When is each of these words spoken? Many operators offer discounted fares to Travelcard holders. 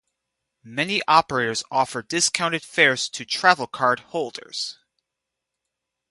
Many 0.63 1.03
operators 1.07 1.63
offer 1.69 2.01
discounted 2.01 2.63
fares 2.63 3.07
to 3.09 3.23
Travelcard 3.23 3.99
holders. 3.99 4.79